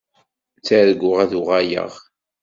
[0.57, 1.91] Tterguɣ ad uɣaleɣ.